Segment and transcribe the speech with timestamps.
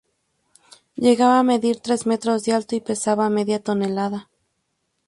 [1.03, 4.29] Llegaba a medir tres metros de alto y pesaban media tonelada.